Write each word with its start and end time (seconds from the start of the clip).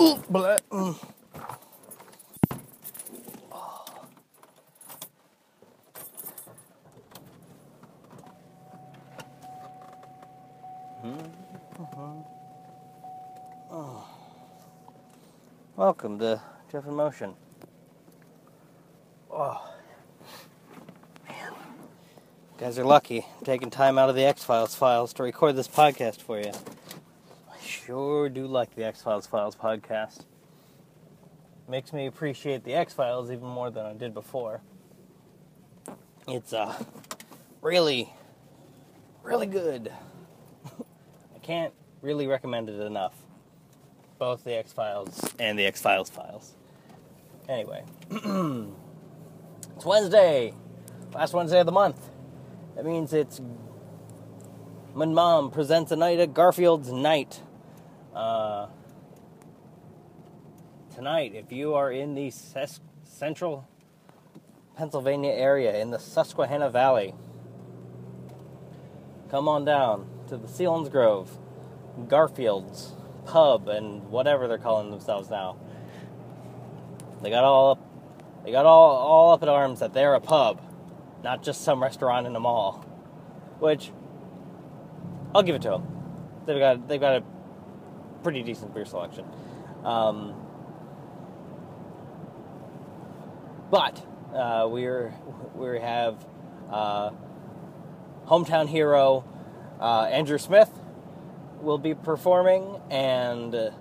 Ooh, 0.00 0.16
mm. 0.16 0.96
Welcome 15.76 16.18
to 16.20 16.40
Jeff 16.72 16.86
in 16.86 16.94
Motion. 16.94 17.34
Oh, 19.30 19.70
man. 21.28 21.52
You 21.52 21.56
guys 22.58 22.78
are 22.78 22.84
lucky. 22.86 23.26
I'm 23.38 23.44
taking 23.44 23.68
time 23.68 23.98
out 23.98 24.08
of 24.08 24.14
the 24.14 24.24
X 24.24 24.44
Files 24.44 24.74
files 24.74 25.12
to 25.14 25.22
record 25.22 25.56
this 25.56 25.68
podcast 25.68 26.22
for 26.22 26.40
you. 26.40 26.52
Sure 27.90 28.28
do 28.28 28.46
like 28.46 28.76
the 28.76 28.84
X 28.84 29.02
Files 29.02 29.26
Files 29.26 29.56
podcast. 29.56 30.20
Makes 31.68 31.92
me 31.92 32.06
appreciate 32.06 32.62
the 32.62 32.72
X 32.72 32.92
Files 32.92 33.32
even 33.32 33.48
more 33.48 33.68
than 33.68 33.84
I 33.84 33.94
did 33.94 34.14
before. 34.14 34.60
It's 36.28 36.52
uh 36.52 36.72
really, 37.60 38.12
really 39.24 39.48
good. 39.48 39.90
I 41.34 41.38
can't 41.42 41.74
really 42.00 42.28
recommend 42.28 42.68
it 42.68 42.80
enough. 42.80 43.14
Both 44.20 44.44
the 44.44 44.56
X 44.56 44.72
Files 44.72 45.28
and 45.40 45.58
the 45.58 45.66
X 45.66 45.82
Files 45.82 46.10
files. 46.10 46.54
Anyway, 47.48 47.82
it's 49.74 49.84
Wednesday, 49.84 50.54
last 51.12 51.34
Wednesday 51.34 51.58
of 51.58 51.66
the 51.66 51.72
month. 51.72 52.08
That 52.76 52.86
means 52.86 53.12
it's 53.12 53.40
when 54.92 55.12
Mom 55.12 55.50
presents 55.50 55.90
a 55.90 55.96
night 55.96 56.20
at 56.20 56.34
Garfield's 56.34 56.92
night. 56.92 57.40
Uh, 58.14 58.66
tonight, 60.92 61.32
if 61.34 61.52
you 61.52 61.74
are 61.74 61.92
in 61.92 62.14
the 62.14 62.30
Ses- 62.30 62.80
central 63.04 63.68
Pennsylvania 64.76 65.30
area 65.30 65.78
in 65.80 65.90
the 65.90 65.98
Susquehanna 65.98 66.70
Valley, 66.70 67.14
come 69.30 69.48
on 69.48 69.64
down 69.64 70.08
to 70.26 70.36
the 70.36 70.48
Selinsgrove, 70.48 71.28
Garfield's 72.08 72.94
pub, 73.26 73.68
and 73.68 74.02
whatever 74.10 74.48
they're 74.48 74.58
calling 74.58 74.90
themselves 74.90 75.30
now. 75.30 75.56
They 77.22 77.30
got 77.30 77.44
all 77.44 77.72
up, 77.72 78.44
they 78.44 78.50
got 78.50 78.66
all, 78.66 78.96
all 78.96 79.32
up 79.32 79.42
in 79.44 79.48
arms 79.48 79.78
that 79.78 79.92
they're 79.92 80.14
a 80.14 80.20
pub, 80.20 80.60
not 81.22 81.44
just 81.44 81.62
some 81.62 81.80
restaurant 81.80 82.26
in 82.26 82.34
a 82.34 82.40
mall. 82.40 82.84
Which 83.60 83.92
I'll 85.32 85.42
give 85.44 85.54
it 85.54 85.62
to 85.62 85.68
them. 85.68 85.86
They've 86.46 86.58
got 86.58 86.88
they've 86.88 87.00
got 87.00 87.16
a 87.18 87.24
pretty 88.22 88.42
decent 88.42 88.74
beer 88.74 88.84
selection. 88.84 89.24
Um, 89.84 90.34
but 93.70 94.04
uh, 94.34 94.68
we're 94.70 95.14
we 95.54 95.78
have 95.80 96.24
uh, 96.70 97.10
hometown 98.26 98.68
hero 98.68 99.24
uh, 99.80 100.04
Andrew 100.10 100.36
Smith 100.36 100.70
will 101.62 101.78
be 101.78 101.94
performing, 101.94 102.80
and 102.90 103.72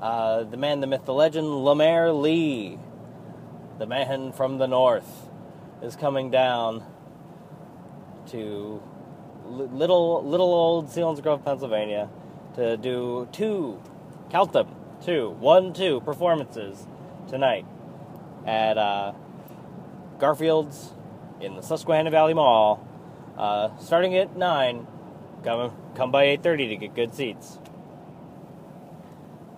uh, 0.00 0.44
the 0.44 0.56
man, 0.56 0.80
the 0.80 0.86
myth, 0.86 1.06
the 1.06 1.14
legend, 1.14 1.46
Lemaire 1.64 2.12
Lee, 2.12 2.78
the 3.78 3.86
man 3.86 4.32
from 4.32 4.58
the 4.58 4.66
north, 4.66 5.28
is 5.82 5.96
coming 5.96 6.30
down 6.30 6.84
to 8.26 8.82
little 9.46 10.22
little 10.24 10.52
old 10.52 10.88
Selinsgrove, 10.88 11.42
Pennsylvania, 11.42 12.10
to 12.54 12.76
do 12.76 13.28
two, 13.32 13.80
count 14.30 14.52
them, 14.52 14.68
two, 15.04 15.30
one, 15.38 15.72
two 15.72 16.00
performances 16.00 16.86
tonight 17.28 17.66
at 18.46 18.78
uh, 18.78 19.12
Garfield's 20.18 20.92
in 21.40 21.56
the 21.56 21.62
Susquehanna 21.62 22.10
Valley 22.10 22.34
Mall, 22.34 22.86
uh, 23.36 23.76
starting 23.78 24.16
at 24.16 24.36
nine. 24.36 24.86
Come 25.42 25.72
come 25.94 26.10
by 26.10 26.24
eight 26.24 26.42
thirty 26.42 26.68
to 26.68 26.76
get 26.76 26.94
good 26.94 27.14
seats. 27.14 27.58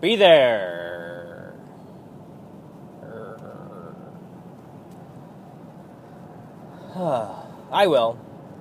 Be 0.01 0.15
there. 0.15 1.55
I 6.95 7.87
will. 7.87 8.19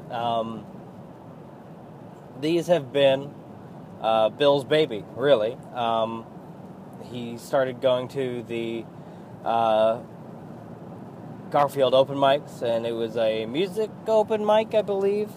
Um, 0.09 0.66
these 2.40 2.68
have 2.68 2.94
been 2.94 3.34
uh, 4.01 4.29
Bill's 4.29 4.63
baby, 4.66 5.06
really. 5.16 5.57
Um, 5.73 6.25
he 7.12 7.38
started 7.38 7.81
going 7.81 8.07
to 8.09 8.44
the 8.44 8.85
uh, 9.45 10.00
Garfield 11.50 11.94
open 11.94 12.17
mics, 12.17 12.62
and 12.62 12.85
it 12.85 12.94
was 12.94 13.17
a 13.17 13.45
music 13.45 13.91
open 14.07 14.45
mic, 14.45 14.73
I 14.73 14.81
believe, 14.81 15.29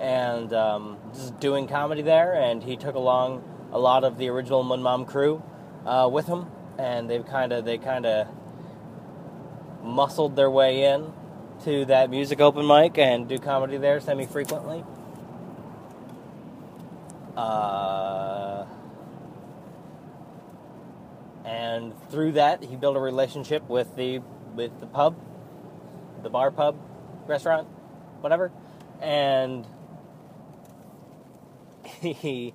and 0.00 0.52
um, 0.52 0.98
just 1.12 1.38
doing 1.40 1.66
comedy 1.66 2.02
there. 2.02 2.34
And 2.34 2.62
he 2.62 2.76
took 2.76 2.94
along 2.94 3.42
a 3.72 3.78
lot 3.78 4.04
of 4.04 4.18
the 4.18 4.28
original 4.28 4.62
Mun 4.62 4.82
Mom 4.82 5.04
crew 5.04 5.42
uh, 5.84 6.08
with 6.10 6.26
him, 6.26 6.46
and 6.78 7.10
they've 7.10 7.26
kind 7.26 7.52
of 7.52 7.64
they 7.64 7.78
kind 7.78 8.06
of 8.06 8.28
muscled 9.82 10.36
their 10.36 10.50
way 10.50 10.84
in 10.84 11.12
to 11.64 11.84
that 11.86 12.10
music 12.10 12.40
open 12.40 12.66
mic 12.66 12.98
and 12.98 13.28
do 13.28 13.38
comedy 13.38 13.76
there 13.76 14.00
semi 14.00 14.26
frequently. 14.26 14.84
Uh, 17.38 18.66
and 21.44 21.94
through 22.10 22.32
that, 22.32 22.64
he 22.64 22.74
built 22.74 22.96
a 22.96 23.00
relationship 23.00 23.68
with 23.68 23.94
the 23.94 24.18
with 24.56 24.80
the 24.80 24.86
pub, 24.86 25.16
the 26.24 26.30
bar, 26.30 26.50
pub, 26.50 26.76
restaurant, 27.28 27.68
whatever, 28.22 28.50
and 29.00 29.64
he 32.00 32.52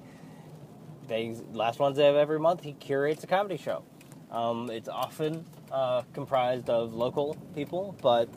they 1.08 1.34
last 1.54 1.80
Wednesday 1.80 2.10
of 2.10 2.18
every 2.18 2.40
month 2.40 2.62
he 2.62 2.74
curates 2.74 3.24
a 3.24 3.28
comedy 3.28 3.56
show. 3.56 3.84
Um, 4.32 4.70
it's 4.70 4.90
often 4.90 5.46
uh, 5.72 6.02
comprised 6.12 6.70
of 6.70 6.94
local 6.94 7.38
people, 7.56 7.96
but 8.02 8.28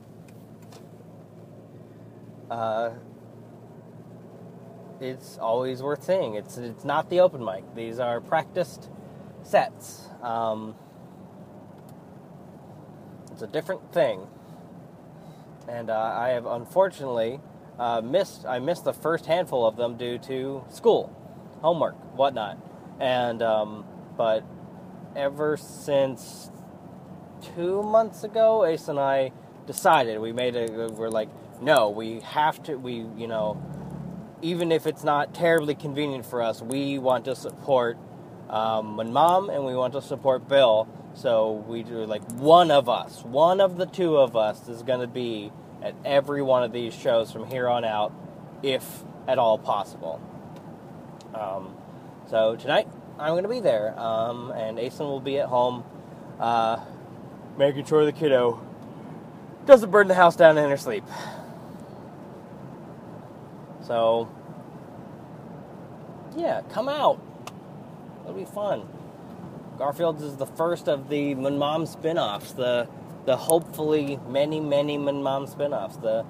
uh, 2.49 2.91
it's 5.01 5.39
always 5.39 5.83
worth 5.83 6.05
seeing. 6.05 6.35
It's 6.35 6.57
it's 6.59 6.85
not 6.85 7.11
the 7.11 7.21
open 7.21 7.45
mic. 7.45 7.65
These 7.75 7.99
are 7.99 8.21
practiced 8.21 8.89
sets. 9.43 10.09
Um, 10.23 10.75
it's 13.33 13.43
a 13.43 13.47
different 13.47 13.93
thing, 13.93 14.27
and 15.69 15.91
uh, 15.91 15.95
I 15.97 16.31
have 16.31 16.47
unfortunately 16.47 17.41
uh, 17.79 18.01
missed. 18.01 18.47
I 18.47 18.59
missed 18.59 18.85
the 18.85 18.93
first 18.95 19.27
handful 19.27 19.67
of 19.67 19.77
them 19.77 19.97
due 19.97 20.19
to 20.19 20.65
school, 20.71 21.15
homework, 21.61 21.97
whatnot, 22.17 22.59
and 23.01 23.43
um, 23.43 23.85
but 24.17 24.45
ever 25.15 25.57
since 25.57 26.51
two 27.55 27.83
months 27.83 28.25
ago, 28.25 28.65
Ace 28.65 28.89
and 28.89 28.99
I 28.99 29.33
decided 29.67 30.21
we 30.21 30.33
made 30.33 30.57
a. 30.57 30.89
We're 30.93 31.11
like, 31.11 31.29
no, 31.61 31.91
we 31.91 32.21
have 32.21 32.63
to. 32.65 32.77
We 32.77 33.07
you 33.17 33.27
know, 33.27 33.61
even 34.43 34.73
if 34.73 34.87
it's 34.87 35.05
not 35.05 35.35
terribly 35.35 35.75
convenient 35.75 36.27
for 36.27 36.43
us, 36.43 36.63
we 36.63 36.99
want 36.99 37.25
to 37.25 37.35
support 37.35 37.99
um, 38.49 38.97
when 38.97 39.13
mom 39.13 39.51
and 39.51 39.65
we 39.65 39.75
want 39.75 39.93
to 39.95 40.03
support 40.03 40.49
Bill. 40.49 40.89
So 41.15 41.65
we 41.67 41.83
do 41.83 42.05
like 42.05 42.23
one 42.33 42.71
of 42.71 42.89
us, 42.89 43.25
one 43.25 43.61
of 43.61 43.77
the 43.77 43.87
two 43.87 44.17
of 44.17 44.37
us 44.37 44.69
is 44.69 44.83
going 44.83 45.01
to 45.01 45.07
be 45.07 45.51
at 45.83 45.95
every 46.05 46.43
one 46.43 46.63
of 46.63 46.73
these 46.73 46.95
shows 46.95 47.33
from 47.33 47.47
here 47.47 47.69
on 47.69 47.85
out, 47.85 48.13
if 48.63 49.05
at 49.27 49.39
all 49.39 49.59
possible. 49.59 50.21
Um, 51.35 51.75
so 52.29 52.57
tonight 52.57 52.89
I'm 53.19 53.33
going 53.33 53.45
to 53.45 53.49
be 53.49 53.61
there, 53.61 53.99
um, 53.99 54.51
and 54.53 54.79
Asen 54.79 55.01
will 55.01 55.21
be 55.21 55.39
at 55.39 55.49
home, 55.49 55.85
uh, 56.39 56.81
making 57.57 57.87
sure 57.87 58.05
the 58.05 58.13
kiddo 58.13 58.61
doesn't 59.65 59.91
burn 59.91 60.09
the 60.09 60.15
house 60.15 60.37
down 60.37 60.59
in 60.59 60.69
her 60.69 60.77
sleep. 60.77 61.05
So, 63.87 64.29
yeah, 66.37 66.63
come 66.71 66.89
out. 66.89 67.21
It'll 68.23 68.35
be 68.35 68.45
fun. 68.45 68.89
Garfield's 69.79 70.23
is 70.23 70.37
the 70.37 70.47
first 70.47 70.89
of 70.89 71.09
the 71.09 71.35
Mun 71.35 71.59
Mom 71.59 71.87
spin-offs, 71.87 72.53
the 72.53 72.89
the 73.27 73.37
hopefully 73.37 74.19
many, 74.29 74.59
many 74.61 74.97
Mun 74.99 75.23
Mom 75.23 75.47
spin-offs, 75.47 75.97
the 75.99 76.25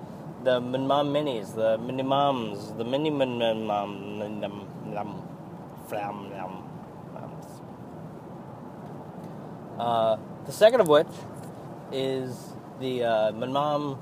the 0.44 0.60
Mun 0.60 0.86
Mom 0.86 1.12
minis, 1.12 1.54
the 1.54 1.78
mini 1.78 2.02
moms, 2.02 2.72
the 2.74 2.84
mini 2.84 3.10
Mun 3.10 3.38
Mun 3.38 3.66
Mom, 3.66 4.18
num, 4.18 4.66
num, 4.92 5.28
flam. 5.88 6.32
Uh, 9.78 10.16
the 10.46 10.52
second 10.52 10.80
of 10.80 10.88
which 10.88 11.06
is 11.92 12.54
the 12.80 13.04
uh, 13.04 13.32
Mun 13.32 13.52
Mom, 13.52 13.98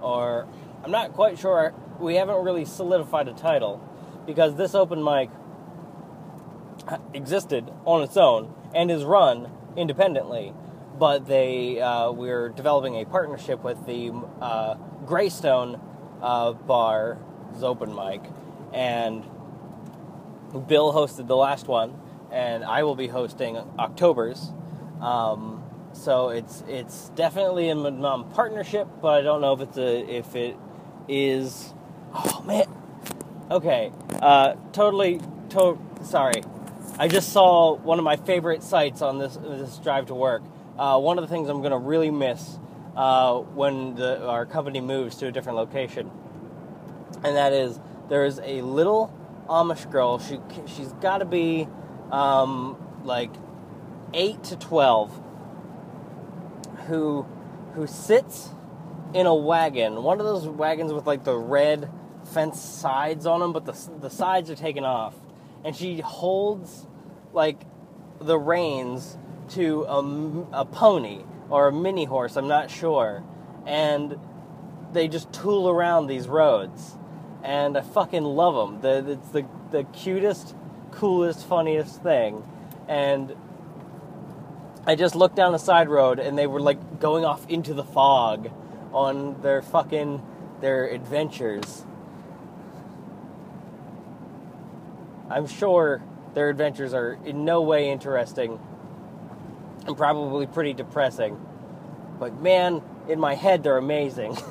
or 0.00 0.46
I'm 0.84 0.90
not 0.90 1.12
quite 1.12 1.38
sure. 1.38 1.72
We 1.98 2.16
haven't 2.16 2.44
really 2.44 2.64
solidified 2.64 3.28
a 3.28 3.32
title 3.32 3.80
because 4.26 4.56
this 4.56 4.74
open 4.74 5.02
mic 5.02 5.30
existed 7.14 7.70
on 7.84 8.02
its 8.02 8.16
own 8.16 8.54
and 8.74 8.90
is 8.90 9.04
run 9.04 9.50
independently. 9.76 10.52
But 10.98 11.26
they 11.26 11.80
uh, 11.80 12.10
we're 12.10 12.48
developing 12.48 12.96
a 12.96 13.04
partnership 13.04 13.62
with 13.62 13.84
the 13.86 14.12
uh, 14.40 14.74
Greystone 15.04 15.80
uh, 16.22 16.52
Bar, 16.52 17.18
open 17.62 17.94
mic, 17.94 18.22
and 18.72 19.22
Bill 20.66 20.92
hosted 20.92 21.26
the 21.26 21.36
last 21.36 21.68
one, 21.68 21.98
and 22.30 22.64
I 22.64 22.82
will 22.82 22.94
be 22.94 23.08
hosting 23.08 23.58
October's. 23.78 24.52
Um, 25.00 25.62
so 25.92 26.30
it's 26.30 26.64
it's 26.66 27.10
definitely 27.10 27.68
a 27.68 27.74
partnership, 28.34 28.88
but 29.02 29.18
I 29.18 29.22
don't 29.22 29.40
know 29.40 29.52
if 29.52 29.60
it's 29.60 29.78
a 29.78 30.16
if 30.16 30.34
it 30.34 30.56
is. 31.08 31.74
Oh 32.14 32.42
man. 32.46 32.66
Okay. 33.50 33.92
Uh, 34.22 34.54
totally. 34.72 35.20
To- 35.50 35.78
sorry. 36.04 36.42
I 36.98 37.08
just 37.08 37.32
saw 37.32 37.76
one 37.76 37.98
of 37.98 38.04
my 38.04 38.16
favorite 38.16 38.62
sites 38.62 39.02
on 39.02 39.18
this 39.18 39.36
this 39.36 39.78
drive 39.78 40.06
to 40.06 40.14
work. 40.14 40.42
Uh, 40.78 40.98
one 41.00 41.18
of 41.18 41.22
the 41.22 41.28
things 41.28 41.48
I'm 41.48 41.60
going 41.60 41.72
to 41.72 41.78
really 41.78 42.10
miss 42.10 42.58
uh, 42.96 43.36
when 43.38 43.96
the, 43.96 44.26
our 44.26 44.46
company 44.46 44.80
moves 44.80 45.16
to 45.18 45.26
a 45.28 45.32
different 45.32 45.58
location, 45.58 46.10
and 47.24 47.36
that 47.36 47.52
is 47.52 47.80
there 48.08 48.24
is 48.24 48.40
a 48.44 48.62
little 48.62 49.12
Amish 49.48 49.90
girl. 49.90 50.18
She 50.18 50.40
she's 50.66 50.92
got 50.94 51.18
to 51.18 51.26
be 51.26 51.68
um, 52.10 52.76
like 53.04 53.30
eight 54.14 54.44
to 54.44 54.56
twelve, 54.56 55.12
who 56.88 57.26
who 57.74 57.86
sits 57.86 58.50
in 59.16 59.26
a 59.26 59.34
wagon, 59.34 60.02
one 60.02 60.20
of 60.20 60.26
those 60.26 60.46
wagons 60.46 60.92
with 60.92 61.06
like 61.06 61.24
the 61.24 61.36
red 61.36 61.90
fence 62.32 62.60
sides 62.60 63.26
on 63.26 63.40
them, 63.40 63.52
but 63.52 63.64
the 63.64 63.90
the 64.00 64.10
sides 64.10 64.50
are 64.50 64.56
taken 64.56 64.84
off, 64.84 65.14
and 65.64 65.74
she 65.74 66.00
holds 66.00 66.86
like 67.32 67.62
the 68.20 68.38
reins 68.38 69.16
to 69.48 69.84
a, 69.84 70.60
a 70.60 70.64
pony 70.64 71.24
or 71.48 71.68
a 71.68 71.72
mini 71.72 72.04
horse. 72.04 72.36
I'm 72.36 72.48
not 72.48 72.70
sure, 72.70 73.24
and 73.66 74.18
they 74.92 75.08
just 75.08 75.32
tool 75.32 75.68
around 75.68 76.06
these 76.06 76.28
roads 76.28 76.96
and 77.46 77.78
I 77.78 77.82
fucking 77.82 78.24
love 78.24 78.54
them. 78.54 78.80
The, 78.80 79.12
it's 79.12 79.28
the, 79.28 79.46
the 79.70 79.84
cutest, 79.84 80.54
coolest, 80.90 81.46
funniest 81.46 82.02
thing. 82.02 82.42
And 82.88 83.34
I 84.84 84.96
just 84.96 85.14
looked 85.14 85.36
down 85.36 85.52
the 85.52 85.58
side 85.58 85.88
road 85.88 86.18
and 86.18 86.36
they 86.36 86.46
were 86.46 86.60
like 86.60 87.00
going 87.00 87.24
off 87.24 87.48
into 87.48 87.72
the 87.72 87.84
fog 87.84 88.50
on 88.92 89.40
their 89.42 89.62
fucking 89.62 90.22
their 90.60 90.86
adventures. 90.88 91.84
I'm 95.28 95.46
sure 95.46 96.02
their 96.34 96.48
adventures 96.48 96.94
are 96.94 97.18
in 97.24 97.44
no 97.44 97.62
way 97.62 97.90
interesting 97.90 98.58
and 99.86 99.96
probably 99.96 100.46
pretty 100.46 100.72
depressing. 100.72 101.40
But 102.18 102.40
man, 102.40 102.82
in 103.08 103.20
my 103.20 103.34
head 103.34 103.62
they're 103.62 103.78
amazing. 103.78 104.36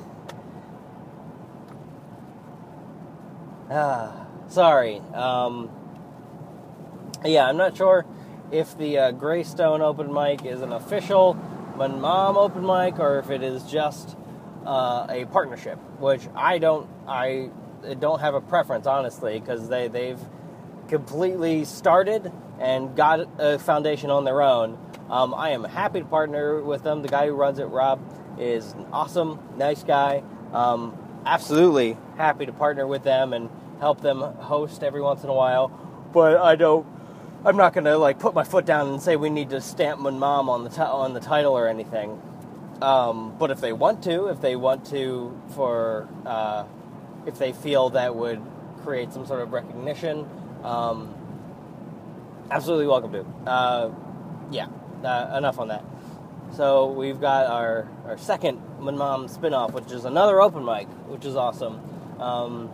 Ah, 3.67 4.27
sorry. 4.47 4.99
Um, 5.15 5.71
yeah, 7.25 7.47
I'm 7.47 7.57
not 7.57 7.75
sure 7.75 8.05
if 8.51 8.77
the 8.77 8.97
uh, 8.99 9.11
Greystone 9.11 9.81
open 9.81 10.13
mic 10.13 10.45
is 10.45 10.61
an 10.61 10.71
official 10.71 11.33
Mom 11.75 12.37
open 12.37 12.65
mic 12.65 12.99
or 12.99 13.19
if 13.19 13.29
it 13.29 13.43
is 13.43 13.63
just 13.63 14.15
uh, 14.65 15.07
a 15.09 15.25
partnership, 15.25 15.79
which 15.99 16.23
I 16.35 16.57
don't 16.59 16.89
I 17.07 17.49
don't 17.99 18.19
have 18.19 18.35
a 18.35 18.41
preference 18.41 18.87
honestly 18.87 19.39
because 19.39 19.69
they 19.69 19.87
they've 19.87 20.19
completely 20.87 21.65
started 21.65 22.31
and 22.59 22.95
got 22.95 23.27
a 23.39 23.59
foundation 23.59 24.09
on 24.09 24.25
their 24.25 24.41
own. 24.41 24.77
Um, 25.09 25.33
I 25.33 25.51
am 25.51 25.63
happy 25.63 25.99
to 25.99 26.05
partner 26.05 26.61
with 26.61 26.83
them. 26.83 27.01
The 27.01 27.09
guy 27.09 27.27
who 27.27 27.33
runs 27.33 27.59
it, 27.59 27.65
Rob, 27.65 28.01
is 28.39 28.73
an 28.73 28.87
awesome, 28.91 29.39
nice 29.57 29.83
guy. 29.83 30.23
Um, 30.53 30.97
absolutely 31.25 31.97
happy 32.17 32.45
to 32.45 32.53
partner 32.53 32.87
with 32.87 33.03
them 33.03 33.33
and 33.33 33.49
help 33.79 34.01
them 34.01 34.21
host 34.21 34.83
every 34.83 35.01
once 35.01 35.23
in 35.23 35.29
a 35.29 35.33
while. 35.33 35.69
But 36.13 36.37
I 36.37 36.55
don't. 36.55 36.87
I'm 37.45 37.57
not 37.57 37.73
gonna 37.73 37.97
like 37.97 38.19
put 38.19 38.33
my 38.33 38.43
foot 38.43 38.65
down 38.65 38.87
and 38.89 39.01
say 39.01 39.15
we 39.17 39.29
need 39.29 39.51
to 39.51 39.61
stamp 39.61 39.99
my 40.01 40.09
mom 40.09 40.49
on 40.49 40.63
the 40.63 40.69
t- 40.71 40.81
on 40.81 41.13
the 41.13 41.19
title 41.19 41.53
or 41.53 41.67
anything. 41.67 42.21
Um, 42.81 43.35
but 43.37 43.51
if 43.51 43.61
they 43.61 43.73
want 43.73 44.03
to, 44.03 44.27
if 44.27 44.41
they 44.41 44.55
want 44.55 44.85
to, 44.87 45.39
for 45.55 46.07
uh, 46.25 46.65
if 47.25 47.37
they 47.39 47.53
feel 47.53 47.91
that 47.91 48.15
would 48.15 48.41
create 48.83 49.13
some 49.13 49.25
sort 49.25 49.41
of 49.41 49.53
recognition, 49.53 50.27
um, 50.63 51.13
absolutely 52.51 52.87
welcome 52.87 53.11
to. 53.13 53.25
Uh, 53.49 53.91
yeah, 54.51 54.67
uh, 55.03 55.35
enough 55.37 55.59
on 55.59 55.69
that. 55.69 55.83
So 56.55 56.91
we've 56.91 57.19
got 57.19 57.47
our, 57.47 57.89
our 58.05 58.17
second 58.17 58.61
Mun 58.79 58.97
Mom 58.97 59.27
spinoff, 59.27 59.73
which 59.73 59.91
is 59.91 60.05
another 60.05 60.41
open 60.41 60.63
mic, 60.63 60.87
which 61.07 61.25
is 61.25 61.35
awesome. 61.35 61.81
Um, 62.19 62.71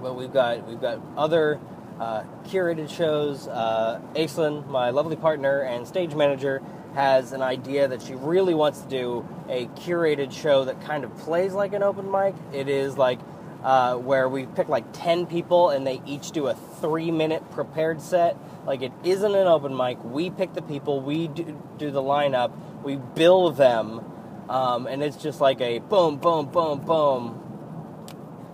but 0.00 0.14
we've 0.16 0.32
got 0.32 0.66
we've 0.66 0.80
got 0.80 1.00
other 1.16 1.60
uh, 2.00 2.24
curated 2.44 2.90
shows. 2.90 3.48
Uh, 3.48 4.00
Aislinn, 4.14 4.66
my 4.68 4.90
lovely 4.90 5.16
partner 5.16 5.60
and 5.60 5.86
stage 5.86 6.14
manager, 6.14 6.62
has 6.94 7.32
an 7.32 7.42
idea 7.42 7.88
that 7.88 8.02
she 8.02 8.14
really 8.14 8.54
wants 8.54 8.80
to 8.80 8.88
do 8.88 9.28
a 9.48 9.66
curated 9.66 10.32
show 10.32 10.64
that 10.64 10.80
kind 10.82 11.04
of 11.04 11.16
plays 11.18 11.52
like 11.52 11.72
an 11.72 11.82
open 11.82 12.10
mic. 12.10 12.34
It 12.52 12.68
is 12.68 12.98
like 12.98 13.18
uh, 13.62 13.96
where 13.96 14.28
we 14.28 14.46
pick 14.46 14.68
like 14.68 14.84
10 14.92 15.26
people 15.26 15.70
and 15.70 15.86
they 15.86 16.02
each 16.06 16.32
do 16.32 16.48
a 16.48 16.54
three 16.54 17.10
minute 17.10 17.50
prepared 17.52 18.00
set. 18.00 18.36
Like 18.66 18.82
it 18.82 18.92
isn't 19.04 19.34
an 19.34 19.46
open 19.46 19.76
mic. 19.76 20.02
We 20.04 20.30
pick 20.30 20.54
the 20.54 20.62
people, 20.62 21.00
we 21.00 21.28
do, 21.28 21.60
do 21.78 21.90
the 21.90 22.02
lineup, 22.02 22.52
we 22.82 22.96
bill 22.96 23.50
them, 23.50 24.04
um, 24.48 24.86
and 24.86 25.02
it's 25.02 25.16
just 25.16 25.40
like 25.40 25.60
a 25.60 25.78
boom, 25.78 26.16
boom, 26.16 26.46
boom, 26.46 26.80
boom 26.80 27.38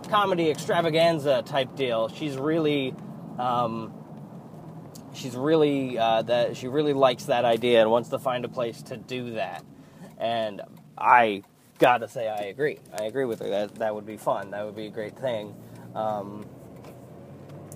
comedy 0.08 0.48
extravaganza 0.48 1.42
type 1.42 1.76
deal. 1.76 2.08
She's 2.08 2.36
really. 2.36 2.94
Um, 3.38 3.92
she's 5.18 5.36
really 5.36 5.98
uh, 5.98 6.22
that 6.22 6.56
she 6.56 6.68
really 6.68 6.92
likes 6.92 7.24
that 7.24 7.44
idea 7.44 7.80
and 7.82 7.90
wants 7.90 8.08
to 8.10 8.18
find 8.18 8.44
a 8.44 8.48
place 8.48 8.82
to 8.82 8.96
do 8.96 9.32
that. 9.32 9.64
And 10.18 10.62
i 10.96 11.42
gotta 11.78 12.08
say 12.08 12.28
i 12.28 12.42
agree. 12.44 12.78
I 12.98 13.04
agree 13.04 13.24
with 13.24 13.40
her. 13.40 13.48
That 13.48 13.74
that 13.76 13.94
would 13.94 14.06
be 14.06 14.16
fun. 14.16 14.50
That 14.50 14.64
would 14.64 14.76
be 14.76 14.86
a 14.86 14.90
great 14.90 15.16
thing. 15.18 15.54
Um, 15.94 16.46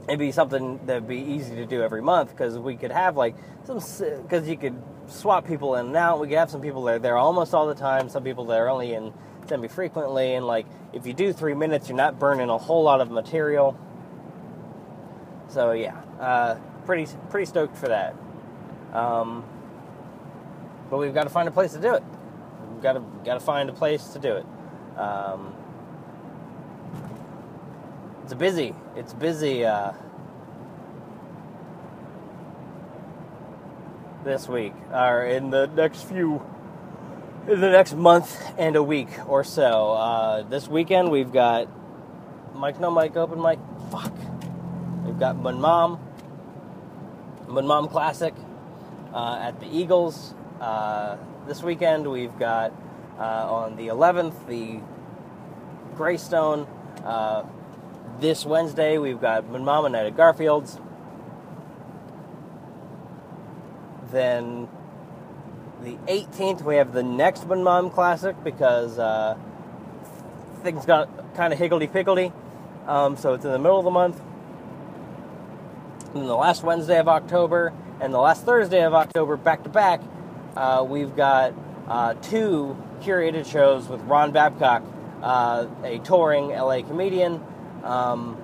it'd 0.09 0.19
be 0.19 0.33
something 0.33 0.85
that'd 0.87 1.09
be 1.09 1.19
easy 1.19 1.55
to 1.57 1.66
do 1.66 1.83
every 1.83 2.02
month 2.02 2.31
because 2.31 2.59
we 2.59 2.76
could 2.76 2.93
have 2.93 3.16
like 3.16 3.35
some 3.64 3.78
because 4.23 4.49
you 4.49 4.57
could 4.57 4.81
swap 5.09 5.47
people 5.47 5.76
in 5.76 5.87
and 5.87 5.97
out. 5.97 6.21
We 6.21 6.28
could 6.28 6.38
have 6.38 6.50
some 6.50 6.62
people 6.62 6.83
that 6.85 6.95
are 6.97 6.99
there 6.99 7.16
almost 7.16 7.55
all 7.55 7.66
the 7.66 7.75
time. 7.75 8.09
Some 8.09 8.25
people 8.25 8.47
that 8.47 8.59
are 8.59 8.69
only 8.69 8.95
in 8.95 9.12
semi 9.49 9.69
frequently 9.69 10.35
and 10.35 10.47
like 10.47 10.66
if 10.93 11.05
you 11.05 11.12
do 11.12 11.33
three 11.33 11.55
minutes 11.55 11.88
you're 11.88 11.97
not 11.97 12.19
burning 12.19 12.49
a 12.49 12.59
whole 12.59 12.83
lot 12.83 13.00
of 13.00 13.11
material. 13.11 13.78
So 15.49 15.73
yeah 15.73 16.00
uh, 16.21 16.57
pretty 16.85 17.07
pretty 17.31 17.47
stoked 17.47 17.77
for 17.77 17.89
that 17.89 18.15
um, 18.93 19.45
but 20.91 20.99
we've 20.99 21.15
got 21.15 21.25
to 21.25 21.31
find 21.31 21.49
a 21.49 21.53
place 21.53 21.73
to 21.73 21.81
do 21.81 21.95
it 21.95 22.03
we've 22.73 22.83
got 22.83 22.95
to 22.95 23.01
got 23.25 23.35
to 23.35 23.41
find 23.41 23.69
a 23.71 23.73
place 23.73 24.09
to 24.09 24.19
do 24.19 24.35
it 24.37 24.47
um, 24.99 25.55
it's 28.25 28.35
busy. 28.35 28.75
It's 28.97 29.12
busy 29.12 29.65
uh, 29.65 29.93
this 34.25 34.49
week, 34.49 34.75
or 34.93 35.25
in 35.25 35.51
the 35.51 35.67
next 35.67 36.05
few, 36.05 36.41
in 37.49 37.61
the 37.61 37.71
next 37.71 37.95
month 37.95 38.41
and 38.57 38.77
a 38.77 38.83
week 38.83 39.09
or 39.29 39.45
so. 39.45 39.93
Uh, 39.93 40.43
this 40.45 40.69
weekend 40.69 41.11
we've 41.11 41.33
got 41.33 41.69
Mike 42.55 42.81
No 42.81 42.91
Mike 42.91 43.17
Open 43.17 43.41
Mike. 43.41 43.59
Fuck. 43.91 44.15
We've 45.05 45.19
got 45.19 45.37
Mun 45.37 45.61
Mom, 45.61 46.01
Mun 47.52 47.66
Mom 47.66 47.87
Classic 47.87 48.32
uh, 49.12 49.38
at 49.38 49.61
the 49.61 49.66
Eagles. 49.66 50.35
Uh, 50.59 51.18
this 51.47 51.62
weekend 51.62 52.11
we've 52.11 52.38
got 52.38 52.73
uh, 53.18 53.23
on 53.23 53.76
the 53.76 53.88
11th 53.88 54.47
the 54.47 54.80
Greystone. 55.94 56.66
Uh, 57.04 57.44
this 58.21 58.47
Wednesday, 58.47 58.97
we've 58.97 59.21
got 59.21 59.47
Mama 59.50 59.90
Night 59.90 60.06
at 60.06 60.16
Garfield's. 60.16 60.78
Then 64.11 64.68
the 65.82 65.97
18th, 66.06 66.62
we 66.62 66.76
have 66.76 66.94
the 66.94 67.02
next 67.02 67.47
Mom 67.47 67.90
Classic 67.90 68.35
because 68.42 68.99
uh, 68.99 69.37
things 70.62 70.87
got 70.87 71.35
kind 71.35 71.52
of 71.52 71.59
higgledy 71.59 71.87
piggledy. 71.87 72.32
Um, 72.87 73.18
so 73.18 73.35
it's 73.35 73.44
in 73.44 73.52
the 73.52 73.59
middle 73.59 73.78
of 73.78 73.85
the 73.85 73.90
month. 73.90 74.21
The 76.14 76.37
last 76.37 76.62
Wednesday 76.62 76.99
of 76.99 77.09
October 77.09 77.73
and 77.99 78.12
the 78.12 78.19
last 78.19 78.45
Thursday 78.45 78.85
of 78.85 78.92
October, 78.92 79.38
back 79.38 79.62
to 79.62 79.71
back, 79.71 80.02
uh, 80.54 80.85
we've 80.87 81.16
got 81.16 81.54
uh, 81.88 82.12
two 82.14 82.76
curated 83.00 83.50
shows 83.50 83.88
with 83.88 83.99
Ron 84.02 84.31
Babcock, 84.31 84.83
uh, 85.23 85.66
a 85.83 86.00
touring 86.00 86.49
LA 86.49 86.83
comedian 86.83 87.42
um, 87.83 88.37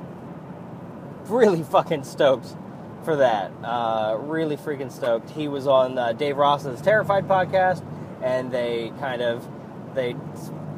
really 1.26 1.62
fucking 1.70 2.04
stoked 2.04 2.56
for 3.04 3.16
that. 3.16 3.52
Uh, 3.62 4.16
really 4.18 4.56
freaking 4.56 4.90
stoked. 4.90 5.28
He 5.28 5.46
was 5.46 5.66
on 5.66 5.98
uh, 5.98 6.14
Dave 6.14 6.38
Ross's 6.38 6.80
Terrified 6.80 7.28
podcast, 7.28 7.84
and 8.22 8.50
they 8.50 8.94
kind 8.98 9.20
of 9.20 9.46
they 9.94 10.16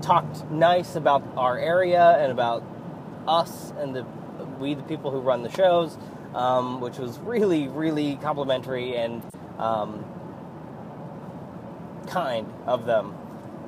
talked 0.02 0.50
nice 0.50 0.97
about 0.97 1.23
our 1.37 1.56
area 1.56 2.16
and 2.18 2.32
about 2.32 2.64
us 3.28 3.73
and 3.78 3.94
the 3.94 4.04
we 4.59 4.75
the 4.75 4.82
people 4.82 5.11
who 5.11 5.20
run 5.20 5.42
the 5.42 5.50
shows, 5.50 5.97
um, 6.34 6.80
which 6.80 6.99
was 6.99 7.18
really 7.20 7.68
really 7.68 8.16
complimentary 8.16 8.96
and 8.96 9.22
um, 9.58 10.04
kind 12.06 12.52
of 12.66 12.87
them. 12.87 13.14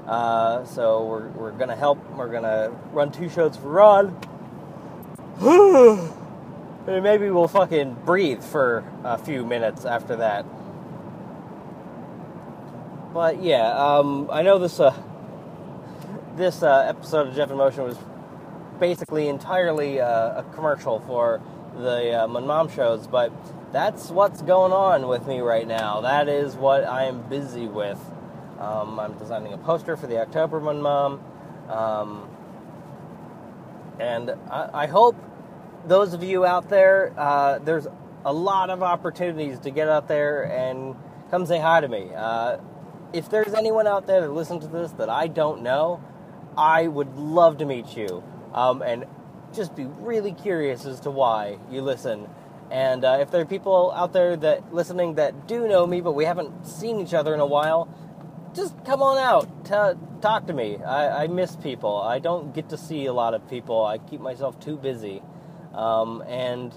Uh, 0.07 0.65
so 0.65 1.05
we're, 1.05 1.29
we're 1.29 1.53
gonna 1.53 1.77
help. 1.77 1.99
We're 2.13 2.33
gonna 2.33 2.71
run 2.93 3.13
two 3.13 3.29
shows 3.29 3.57
for 3.57 3.69
Ron. 3.69 4.17
and 6.87 7.03
maybe 7.03 7.31
we'll 7.31 7.49
fucking 7.49 7.95
breathe 8.05 8.43
for 8.43 8.85
a 9.05 9.19
few 9.19 9.45
minutes 9.45 9.85
after 9.85 10.17
that. 10.17 10.45
But 13.13 13.43
yeah, 13.43 13.71
um, 13.73 14.29
I 14.33 14.43
know 14.43 14.59
this 14.59 14.81
uh, 14.81 14.95
this 16.37 16.63
uh, 16.63 16.87
episode 16.89 17.29
of 17.29 17.35
Jeff 17.35 17.51
in 17.51 17.57
Motion 17.57 17.85
was 17.85 17.99
basically 18.81 19.29
entirely 19.29 20.01
uh, 20.01 20.41
a 20.41 20.45
commercial 20.55 21.01
for 21.01 21.41
the 21.77 22.25
uh, 22.25 22.29
Mom 22.29 22.69
shows, 22.69 23.07
but 23.07 23.33
that's 23.73 24.11
what's 24.11 24.43
going 24.43 24.73
on 24.73 25.09
with 25.09 25.27
me 25.27 25.41
right 25.41 25.67
now. 25.67 26.01
That 26.01 26.29
is 26.29 26.55
what 26.55 26.85
I 26.85 27.05
am 27.05 27.23
busy 27.29 27.67
with. 27.67 28.01
Um, 28.59 29.01
I'm 29.01 29.19
designing 29.19 29.53
a 29.53 29.59
poster 29.59 29.97
for 29.97 30.07
the 30.07 30.21
October 30.21 30.61
Mom, 30.61 31.21
um, 31.69 32.29
and 33.99 34.31
I, 34.51 34.71
I, 34.73 34.87
hope 34.87 35.17
those 35.87 36.15
of 36.15 36.23
you 36.23 36.45
out 36.45 36.69
there, 36.69 37.13
uh, 37.17 37.59
there's 37.59 37.89
a 38.25 38.33
lot 38.33 38.71
of 38.71 38.83
opportunities 38.83 39.59
to 39.61 39.71
get 39.71 39.89
out 39.89 40.07
there 40.07 40.45
and 40.45 40.95
come 41.31 41.45
say 41.47 41.59
hi 41.59 41.81
to 41.81 41.89
me. 41.89 42.11
Uh, 42.15 42.59
if 43.13 43.29
there's 43.31 43.55
anyone 43.55 43.87
out 43.87 44.07
there 44.07 44.21
that 44.21 44.31
listens 44.31 44.65
to 44.65 44.71
this 44.71 44.93
that 44.93 45.09
I 45.09 45.27
don't 45.27 45.63
know, 45.63 46.03
I 46.57 46.87
would 46.87 47.17
love 47.17 47.59
to 47.59 47.65
meet 47.65 47.97
you 47.97 48.23
um, 48.55 48.83
and 48.83 49.07
just 49.55 49.75
be 49.75 49.85
really 49.85 50.33
curious 50.33 50.85
as 50.87 51.01
to 51.01 51.11
why 51.11 51.59
you 51.71 51.83
listen. 51.83 52.29
And 52.71 53.05
uh, 53.05 53.19
if 53.21 53.31
there 53.31 53.43
are 53.43 53.47
people 53.47 53.93
out 53.95 54.13
there 54.13 54.37
that 54.37 54.73
listening 54.75 55.17
that 55.17 55.47
do 55.47 55.69
know 55.69 55.87
me, 55.87 56.01
but 56.01 56.13
we 56.13 56.25
haven't 56.25 56.67
seen 56.67 57.01
each 57.01 57.15
other 57.15 57.35
in 57.35 57.41
a 57.41 57.47
while, 57.47 57.89
just 58.55 58.85
come 58.85 59.03
on 59.03 59.19
out, 59.19 59.65
talk 60.23 60.47
to 60.47 60.53
me. 60.53 60.79
I, 60.79 61.25
I, 61.25 61.27
miss 61.27 61.57
people. 61.57 61.97
I 61.97 62.19
don't 62.19 62.55
get 62.55 62.69
to 62.71 62.79
see 62.79 63.07
a 63.07 63.13
lot 63.13 63.35
of 63.35 63.49
people. 63.49 63.85
I 63.85 63.99
keep 63.99 64.21
myself 64.21 64.61
too 64.61 64.77
busy, 64.77 65.23
um, 65.75 66.23
and 66.27 66.75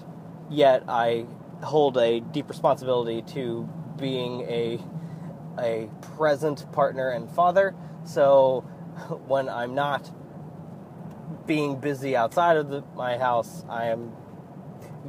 yet 0.50 0.84
I 0.88 1.26
hold 1.62 1.96
a 1.98 2.20
deep 2.20 2.48
responsibility 2.48 3.22
to 3.34 3.68
being 3.98 4.42
a 4.42 4.78
a 5.58 5.88
present 6.16 6.70
partner 6.72 7.10
and 7.10 7.30
father. 7.30 7.74
So 8.04 8.60
when 9.26 9.48
I'm 9.48 9.74
not 9.74 10.10
being 11.46 11.80
busy 11.80 12.16
outside 12.16 12.56
of 12.56 12.68
the, 12.68 12.82
my 12.96 13.18
house, 13.18 13.64
I 13.68 13.86
am 13.86 14.12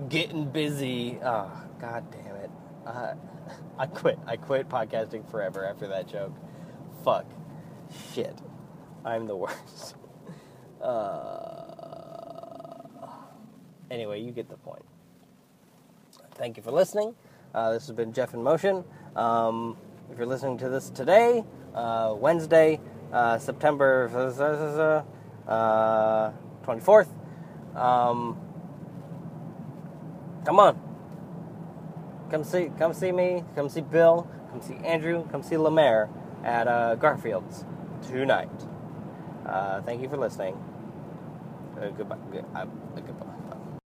getting 0.09 0.49
busy. 0.51 1.19
Oh, 1.23 1.51
God 1.79 2.11
damn 2.11 2.35
it! 2.35 2.51
Uh, 2.85 3.13
I 3.79 3.87
quit. 3.87 4.19
I 4.25 4.37
quit 4.37 4.69
podcasting 4.69 5.29
forever 5.29 5.65
after 5.65 5.87
that 5.87 6.07
joke 6.07 6.33
fuck. 7.07 7.25
Shit. 8.13 8.37
I'm 9.05 9.27
the 9.27 9.35
worst. 9.37 9.95
Uh, 10.81 11.63
anyway, 13.89 14.21
you 14.21 14.31
get 14.31 14.49
the 14.49 14.57
point. 14.57 14.83
Thank 16.35 16.57
you 16.57 16.63
for 16.63 16.71
listening. 16.71 17.15
Uh, 17.55 17.71
this 17.71 17.87
has 17.87 17.95
been 17.95 18.11
Jeff 18.11 18.33
in 18.33 18.43
Motion. 18.43 18.83
Um, 19.15 19.77
if 20.11 20.17
you're 20.17 20.27
listening 20.27 20.57
to 20.57 20.67
this 20.67 20.89
today, 20.89 21.45
uh, 21.73 22.13
Wednesday, 22.17 22.81
uh, 25.47 26.31
24th, 26.65 27.07
uh, 27.75 27.79
um, 27.79 28.37
come 30.45 30.59
on. 30.59 30.79
Come 32.29 32.43
see, 32.43 32.71
come 32.77 32.93
see 32.93 33.11
me. 33.11 33.43
Come 33.55 33.69
see 33.69 33.81
Bill. 33.81 34.27
Come 34.51 34.61
see 34.61 34.75
Andrew. 34.85 35.25
Come 35.31 35.43
see 35.43 35.57
Lemaire 35.57 36.09
at 36.43 36.67
uh, 36.67 36.95
Garfield's 36.95 37.65
tonight. 38.01 38.49
Uh, 39.45 39.81
thank 39.81 40.01
you 40.01 40.09
for 40.09 40.17
listening. 40.17 40.57
Uh, 41.79 41.89
goodbye. 41.89 42.17
Good, 42.31 42.45
uh, 42.53 42.65
goodbye. 42.95 43.26